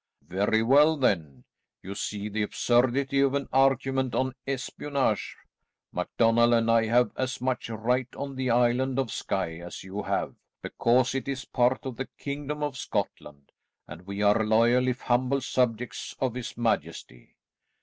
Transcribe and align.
"Very 0.29 0.63
well 0.63 0.97
then. 0.97 1.43
You 1.83 1.93
see 1.93 2.27
the 2.27 2.41
absurdity 2.41 3.19
of 3.19 3.35
an 3.35 3.47
argument 3.53 4.15
on 4.15 4.33
espionage. 4.47 5.37
MacDonald 5.91 6.55
and 6.55 6.71
I 6.71 6.87
have 6.87 7.11
as 7.15 7.39
much 7.39 7.69
right 7.69 8.07
on 8.15 8.35
the 8.35 8.49
island 8.49 8.97
of 8.97 9.11
Skye 9.11 9.59
as 9.59 9.83
you 9.83 10.01
have, 10.01 10.33
because 10.63 11.13
it 11.13 11.27
is 11.27 11.45
part 11.45 11.85
of 11.85 11.97
the 11.97 12.09
Kingdom 12.17 12.63
of 12.63 12.77
Scotland, 12.77 13.51
and 13.87 14.07
we 14.07 14.23
are 14.23 14.43
loyal, 14.43 14.87
if 14.87 15.01
humble 15.01 15.39
subjects 15.39 16.15
of 16.19 16.33
his 16.33 16.57
majesty." 16.57 17.35